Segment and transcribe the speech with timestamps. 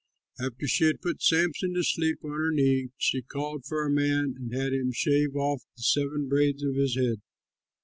[0.39, 4.33] After she had put Samson to sleep on her knees, she called for a man
[4.35, 7.21] and had him shave off the seven braids on his head.